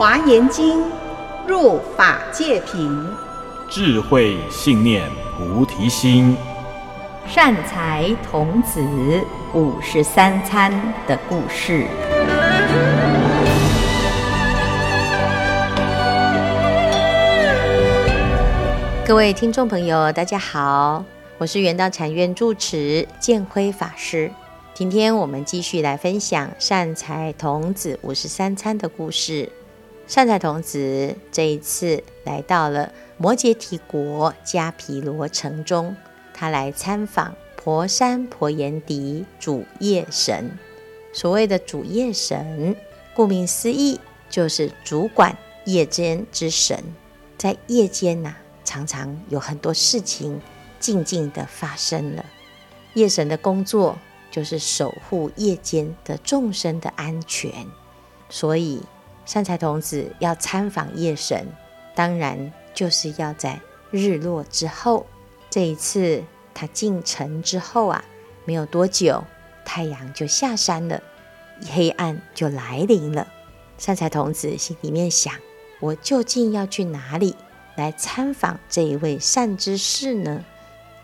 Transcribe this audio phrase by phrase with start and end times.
[0.00, 0.82] 华严经，
[1.46, 3.06] 入法界品，
[3.68, 6.34] 智慧信念菩提心，
[7.28, 8.80] 善财童子
[9.52, 10.72] 五十三参
[11.06, 11.84] 的故事。
[19.06, 21.04] 各位听众朋友，大家好，
[21.36, 24.32] 我是圆道禅院住持建辉法师。
[24.72, 29.52] 今天我们继续来分享善财童子五十三参的故事。
[30.10, 35.94] 善财童子这一次来到了摩羯提国迦毗罗城中，
[36.34, 40.58] 他来参访婆山婆延迪主夜神。
[41.12, 42.74] 所谓的主夜神，
[43.14, 46.82] 顾名思义，就是主管夜间之神。
[47.38, 50.40] 在夜间呐、常常有很多事情
[50.80, 52.24] 静静地发生了。
[52.94, 53.96] 夜神的工作，
[54.28, 57.52] 就是守护夜间的众生的安全，
[58.28, 58.82] 所以
[59.30, 61.46] 善财童子要参访夜神，
[61.94, 63.60] 当然就是要在
[63.92, 65.06] 日落之后。
[65.48, 68.04] 这一次他进城之后啊，
[68.44, 69.22] 没有多久，
[69.64, 71.00] 太阳就下山了，
[71.70, 73.28] 黑暗就来临了。
[73.78, 75.32] 善财童子心里面想：
[75.78, 77.36] 我究竟要去哪里
[77.76, 80.44] 来参访这一位善知识呢？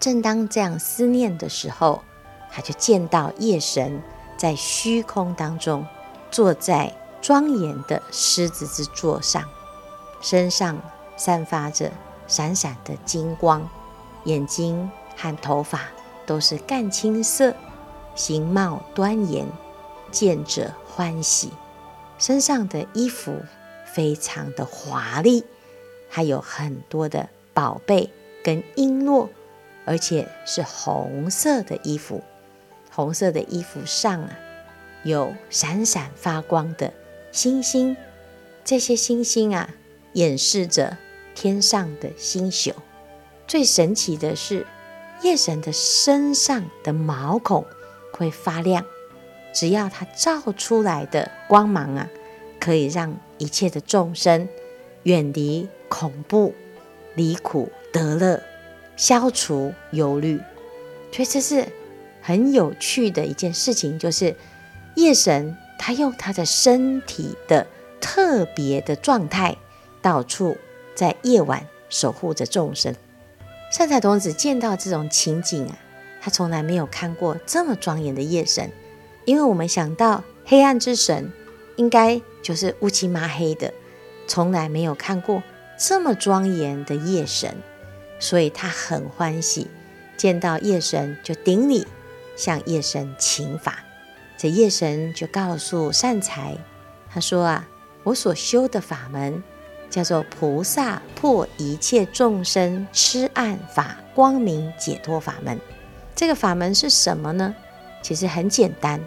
[0.00, 2.02] 正当这样思念的时候，
[2.50, 4.02] 他就见到夜神
[4.36, 5.86] 在虚空当中，
[6.32, 6.92] 坐在
[7.26, 9.42] 庄严的狮子之座上，
[10.20, 10.78] 身上
[11.16, 11.90] 散发着
[12.28, 13.68] 闪闪的金光，
[14.26, 15.80] 眼睛和头发
[16.24, 17.52] 都是紺青色，
[18.14, 19.44] 形貌端严，
[20.12, 21.52] 见者欢喜。
[22.16, 23.34] 身上的衣服
[23.92, 25.44] 非常的华丽，
[26.08, 28.08] 还有很多的宝贝
[28.44, 29.28] 跟璎珞，
[29.84, 32.22] 而且是红色的衣服。
[32.94, 34.30] 红色的衣服上啊，
[35.02, 36.92] 有闪闪发光的
[37.36, 37.94] 星星，
[38.64, 39.68] 这些星星啊，
[40.14, 40.96] 掩饰着
[41.34, 42.72] 天上的星宿。
[43.46, 44.66] 最神奇的是，
[45.20, 47.66] 夜神的身上的毛孔
[48.10, 48.86] 会发亮，
[49.52, 52.08] 只要它照出来的光芒啊，
[52.58, 54.48] 可以让一切的众生
[55.02, 56.54] 远离恐怖、
[57.14, 58.42] 离苦得乐、
[58.96, 60.40] 消除忧虑。
[61.12, 61.68] 所以这是。
[62.22, 64.34] 很有趣的一件事情，就是
[64.96, 67.66] 夜神他用他的身体的
[68.00, 69.56] 特别的状态，
[70.02, 70.56] 到处
[70.94, 72.94] 在夜晚守护着众生。
[73.70, 75.78] 善财童子见到这种情景啊，
[76.20, 78.70] 他从来没有看过这么庄严的夜神，
[79.24, 81.32] 因为我们想到黑暗之神，
[81.76, 83.72] 应该就是乌漆麻黑的，
[84.26, 85.42] 从来没有看过
[85.76, 87.56] 这么庄严的夜神，
[88.18, 89.68] 所以他很欢喜，
[90.16, 91.86] 见到夜神就顶礼。
[92.36, 93.82] 向夜神请法，
[94.36, 96.56] 这夜神就告诉善财，
[97.10, 97.66] 他说啊，
[98.02, 99.42] 我所修的法门
[99.88, 105.58] 叫做菩萨破一切众生痴暗法光明解脱法门。
[106.14, 107.54] 这个法门是什么呢？
[108.02, 109.00] 其实很简单，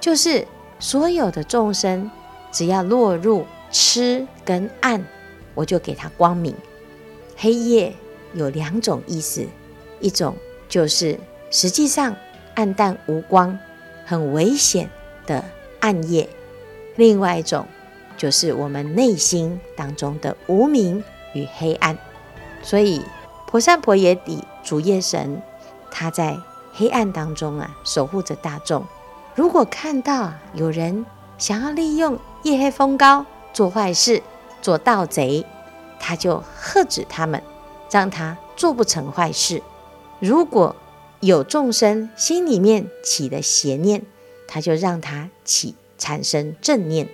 [0.00, 0.46] 就是
[0.78, 2.10] 所有的众生
[2.52, 5.02] 只要落入痴跟暗，
[5.54, 6.54] 我就给他光明。
[7.36, 7.94] 黑夜
[8.34, 9.46] 有两种意思，
[10.00, 10.36] 一种
[10.68, 11.18] 就是
[11.50, 12.14] 实际上。
[12.56, 13.58] 暗淡无光、
[14.04, 14.90] 很危险
[15.26, 15.44] 的
[15.80, 16.28] 暗夜，
[16.96, 17.66] 另外一种
[18.16, 21.96] 就是我们内心当中的无明与黑暗。
[22.62, 23.02] 所以，
[23.46, 25.42] 婆山婆耶底主夜神，
[25.90, 26.36] 他在
[26.72, 28.84] 黑暗当中啊，守护着大众。
[29.34, 31.04] 如果看到有人
[31.38, 34.22] 想要利用夜黑风高做坏事、
[34.62, 35.44] 做盗贼，
[35.98, 37.42] 他就喝止他们，
[37.90, 39.62] 让他做不成坏事。
[40.20, 40.74] 如果
[41.24, 44.02] 有众生心里面起的邪念，
[44.46, 47.08] 他就让他起产生正念，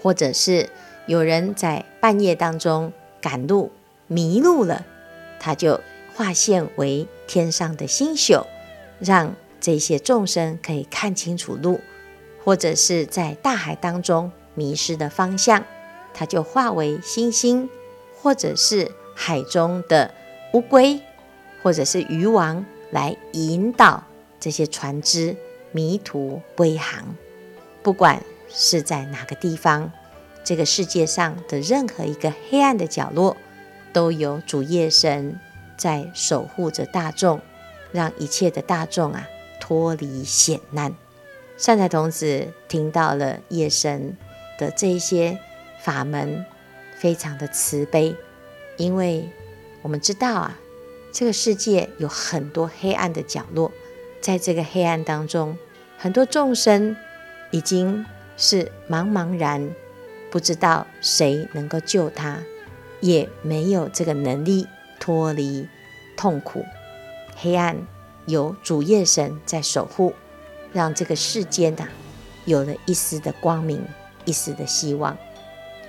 [0.00, 0.70] 或者是
[1.06, 3.70] 有人在半夜当中赶路
[4.06, 4.86] 迷路了，
[5.38, 5.78] 他就
[6.14, 8.46] 化现为天上的星宿，
[8.98, 11.78] 让这些众生可以看清楚路，
[12.42, 15.62] 或者是在大海当中迷失的方向，
[16.14, 17.68] 他就化为星星，
[18.16, 20.14] 或者是海中的
[20.54, 21.02] 乌龟，
[21.62, 22.64] 或者是鱼王。
[22.92, 24.04] 来引导
[24.38, 25.34] 这些船只
[25.72, 27.16] 迷途归航，
[27.82, 29.90] 不管是在哪个地方，
[30.44, 33.34] 这个世界上的任何一个黑暗的角落，
[33.94, 35.40] 都有主夜神
[35.78, 37.40] 在守护着大众，
[37.92, 39.26] 让一切的大众啊
[39.58, 40.94] 脱离险难。
[41.56, 44.18] 善财童子听到了夜神
[44.58, 45.38] 的这些
[45.80, 46.44] 法门，
[46.98, 48.14] 非常的慈悲，
[48.76, 49.30] 因为
[49.80, 50.58] 我们知道啊。
[51.12, 53.70] 这个世界有很多黑暗的角落，
[54.22, 55.58] 在这个黑暗当中，
[55.98, 56.96] 很多众生
[57.50, 58.06] 已经
[58.38, 59.70] 是茫茫然，
[60.30, 62.38] 不知道谁能够救他，
[63.00, 64.66] 也没有这个能力
[64.98, 65.68] 脱离
[66.16, 66.64] 痛苦。
[67.36, 67.76] 黑暗
[68.24, 70.14] 有主夜神在守护，
[70.72, 71.88] 让这个世间呐、啊，
[72.46, 73.84] 有了一丝的光明，
[74.24, 75.16] 一丝的希望。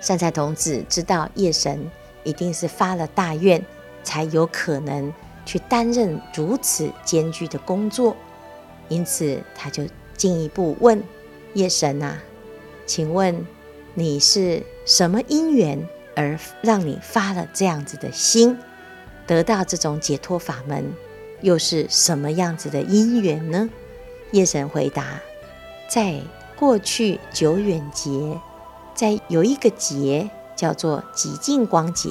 [0.00, 1.88] 善财童子知道夜神
[2.24, 3.64] 一定是发了大愿，
[4.02, 5.12] 才有可能
[5.44, 8.16] 去担任如此艰巨的工作，
[8.88, 9.84] 因此他就
[10.16, 11.02] 进一步问
[11.54, 12.18] 夜神啊，
[12.86, 13.46] 请问
[13.94, 18.58] 你是什么因缘而让你发了这样子的心，
[19.26, 20.92] 得到这种解脱法门，
[21.40, 23.68] 又是什么样子的因缘呢？
[24.30, 25.20] 夜神回答，
[25.88, 26.20] 在
[26.56, 28.40] 过去久远劫。
[28.94, 32.10] 在有一个劫叫做极净光劫，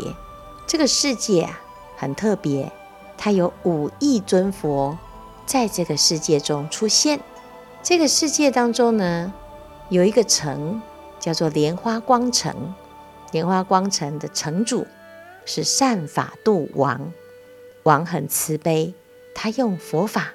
[0.68, 1.62] 这个世界啊
[2.02, 2.72] 很特别，
[3.16, 4.98] 它有五亿尊佛
[5.46, 7.20] 在这个世界中出现。
[7.84, 9.32] 这个世界当中呢，
[9.90, 10.82] 有一个城
[11.20, 12.74] 叫做莲花光城，
[13.32, 14.88] 莲花光城的城主
[15.46, 17.14] 是善法度王，
[17.84, 18.96] 王很慈悲，
[19.36, 20.30] 他用佛法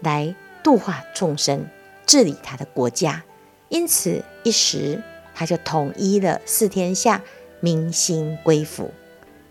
[0.00, 0.34] 来
[0.64, 1.66] 度化众生，
[2.06, 3.24] 治理他的国家，
[3.68, 5.02] 因此一时。
[5.32, 7.22] 他就统一了四天下，
[7.60, 8.90] 民心归服。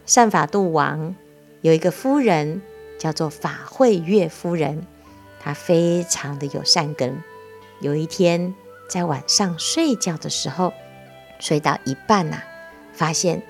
[0.06, 1.16] 善法度王
[1.62, 2.62] 有一个夫人，
[2.98, 4.86] 叫做法会月夫人，
[5.40, 7.22] 她非常的有善根。
[7.82, 8.56] 有一天
[8.90, 10.74] 在晚上睡觉的时候，
[11.40, 12.44] 睡到一半呐、啊，
[12.94, 13.42] 发现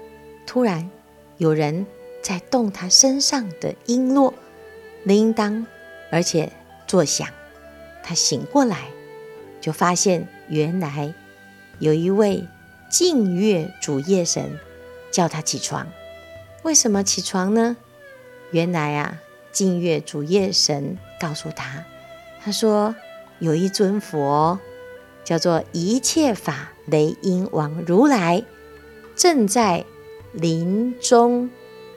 [0.48, 0.90] 突然
[1.38, 1.86] 有人
[2.24, 4.34] 在动她身上的璎珞、
[5.04, 5.66] 铃铛，
[6.12, 6.52] 而且
[6.88, 7.28] 作响。
[8.02, 8.88] 她醒过来，
[9.62, 11.14] 就发现原来。
[11.78, 12.44] 有一位
[12.90, 14.60] 净月主夜神
[15.12, 15.88] 叫他起床，
[16.64, 17.78] 为什么起床呢？
[18.52, 19.20] 原来啊，
[19.52, 21.86] 净月主夜神告诉他，
[22.42, 22.96] 他说
[23.40, 24.60] 有一尊佛
[25.24, 28.44] 叫做一切法雷音王如来，
[29.16, 29.86] 正在
[30.32, 31.50] 林中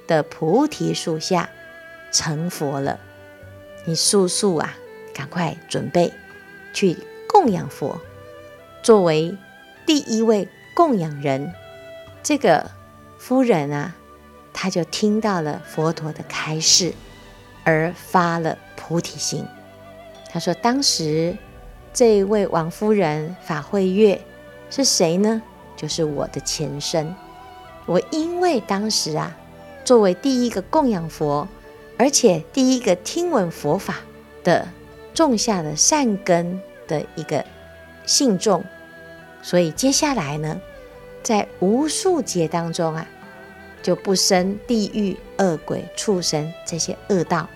[0.06, 1.50] 的菩提树下
[2.10, 3.00] 成佛了。
[3.84, 4.76] 你速速啊，
[5.14, 6.12] 赶快准备
[6.72, 6.96] 去
[7.28, 8.00] 供养佛，
[8.82, 9.36] 作为。
[9.84, 11.52] 第一位供养人，
[12.22, 12.70] 这个
[13.18, 13.96] 夫人啊，
[14.52, 16.92] 他就听到了佛陀的开示，
[17.64, 19.44] 而发了菩提心。
[20.30, 21.36] 他说：“当时
[21.92, 24.20] 这位王夫人法慧月
[24.70, 25.42] 是谁呢？
[25.76, 27.14] 就是我的前身。
[27.86, 29.36] 我因为当时啊，
[29.84, 31.46] 作为第一个供养佛，
[31.98, 33.96] 而且第一个听闻佛法
[34.44, 34.68] 的，
[35.12, 37.44] 种下了善根的一个
[38.06, 38.64] 信众。”
[39.42, 40.60] 所以接下来呢，
[41.22, 43.06] 在无数劫当中啊，
[43.82, 47.48] 就不生地狱、恶鬼、畜生这些恶道，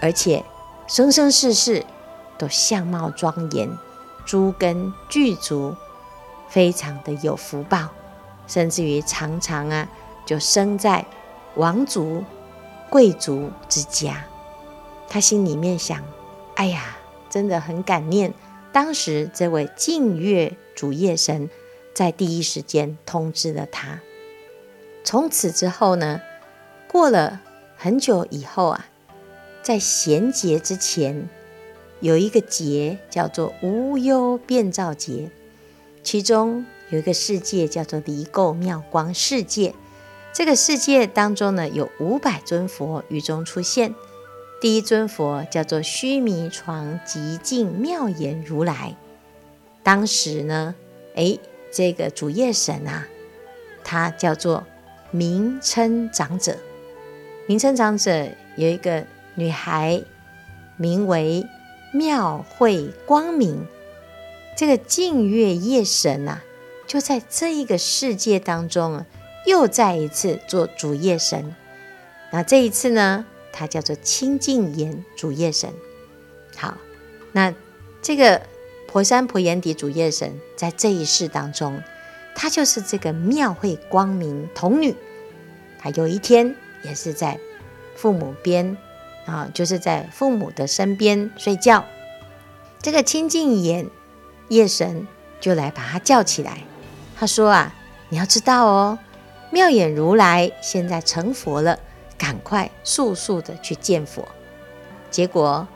[0.00, 0.44] 而且
[0.86, 1.84] 生生世世
[2.38, 3.70] 都相貌庄严，
[4.26, 5.74] 诸根具足，
[6.48, 7.88] 非常的有福报，
[8.46, 9.88] 甚至于常常啊，
[10.26, 11.04] 就生在
[11.56, 12.22] 王族、
[12.90, 14.24] 贵族之家。
[15.08, 16.02] 他心里面想：
[16.56, 16.96] 哎呀，
[17.30, 18.34] 真的很感念。
[18.72, 21.50] 当时这位净月主夜神
[21.94, 24.00] 在第一时间通知了他。
[25.04, 26.20] 从此之后呢，
[26.88, 27.40] 过了
[27.76, 28.86] 很久以后啊，
[29.62, 31.28] 在贤劫之前，
[32.00, 35.30] 有一个劫叫做无忧变造劫，
[36.02, 39.74] 其中有一个世界叫做离垢妙光世界。
[40.32, 43.94] 这个世界当中呢，有五百尊佛于中出现。
[44.60, 48.96] 第一尊佛叫做须弥床极净妙严如来。
[49.82, 50.74] 当时呢，
[51.16, 51.40] 诶，
[51.72, 53.08] 这个主夜神啊，
[53.82, 54.64] 他叫做
[55.12, 56.56] 名称长者。
[57.46, 59.04] 名称长者有一个
[59.36, 60.02] 女孩，
[60.76, 61.46] 名为
[61.92, 63.66] 妙慧光明。
[64.56, 66.42] 这个净月夜神啊，
[66.86, 69.06] 就在这一个世界当中啊，
[69.46, 71.54] 又再一次做主夜神。
[72.30, 75.70] 那这一次呢，他叫做清净言主夜神。
[76.56, 76.78] 好，
[77.32, 77.54] 那
[78.00, 78.42] 这个
[78.86, 81.82] 婆山婆阎底主夜神在这一世当中，
[82.34, 84.94] 她就是这个妙慧光明童女。
[85.78, 87.38] 她有一天也是在
[87.94, 88.76] 父母边
[89.26, 91.84] 啊，就是在父母的身边睡觉。
[92.80, 93.88] 这个清净眼
[94.48, 95.06] 夜神
[95.40, 96.58] 就来把她叫起来。
[97.16, 97.74] 他说啊，
[98.08, 98.98] 你要知道哦，
[99.50, 101.78] 妙眼如来现在成佛了。
[102.18, 104.28] 赶快速速的去见佛，
[105.10, 105.66] 结果，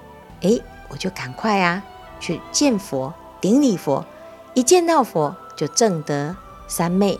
[0.42, 1.82] 哎，我就赶快啊
[2.20, 4.06] 去见佛，顶礼佛，
[4.54, 6.36] 一见到佛就正得
[6.66, 7.18] 三昧，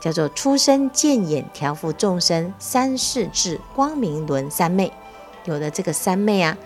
[0.00, 4.92] 叫做出生见眼调伏众生三世智光明轮三昧。
[5.44, 6.56] 有了这个三昧啊，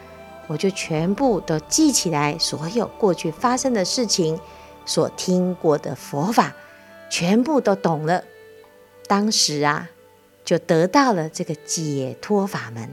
[0.46, 4.38] 我就全部都记起来，所有过去发生的事情，
[4.86, 6.54] 所听过的佛法，
[7.10, 8.24] 全部都懂了。
[9.06, 9.88] 当时啊，
[10.44, 12.88] 就得到了这个解脱法门。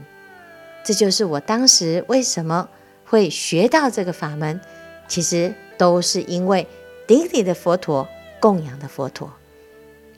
[0.84, 2.68] 这就是我当时为什么
[3.04, 4.60] 会学到这个法门，
[5.08, 6.66] 其实都是因为
[7.06, 8.08] 顶礼的佛陀，
[8.40, 9.32] 供养的佛陀，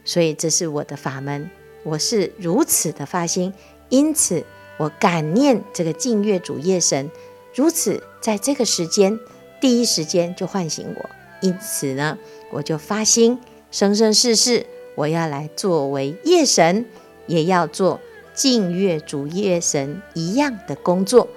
[0.05, 1.51] 所以这是我的法门。
[1.85, 3.55] 我是如此的发心，
[3.89, 4.45] 因此
[4.77, 7.11] 我感念这个净月主夜神，
[7.55, 9.19] 如此在这个时间
[9.61, 11.11] 第一时间就唤醒我。
[11.41, 12.19] 因此呢，
[12.51, 16.85] 我就发心，生生世世我要来作为夜神，
[17.27, 18.01] 也要做
[18.35, 21.29] 净月主夜神一样的工作，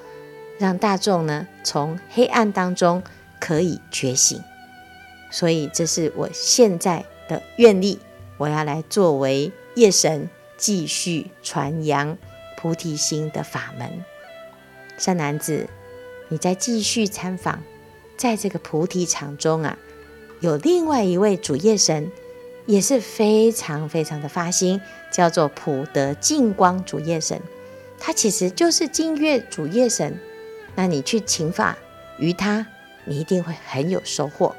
[0.58, 3.04] 让大众呢从黑暗当中
[3.40, 4.42] 可以觉醒。
[5.32, 7.98] 所以这是我现在的愿力，
[8.38, 12.18] 我要来作为夜神，继续传扬
[12.58, 14.04] 菩提心的法门。
[14.98, 15.68] 善男子，
[16.28, 17.64] 你再继续参访，
[18.18, 19.78] 在这个菩提场中啊。
[20.42, 22.12] 有另外一位主夜神，
[22.66, 27.42] 也是非常非常的发心，叫做普德净光主夜神。
[28.00, 30.20] 他其实就是净月主夜神。
[30.76, 31.78] 那你去请法
[32.18, 32.66] 于他，
[33.06, 34.56] 你一定会很有收获。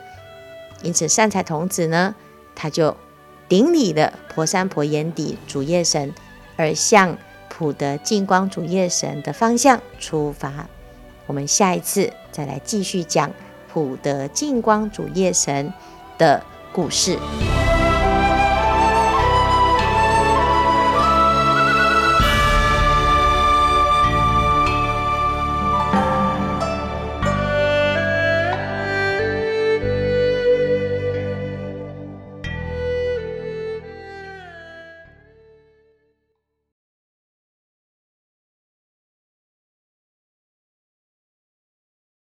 [0.83, 2.15] 因此，善财童子呢，
[2.55, 2.97] 他就
[3.49, 6.15] 顶礼了婆山婆眼底主夜神，
[6.57, 7.17] 而向
[7.49, 10.67] 普德净光主夜神的方向出发。
[11.27, 13.33] 我们下一次再来继续讲。
[13.73, 15.73] 普德净光主夜神
[16.19, 17.19] 的故事。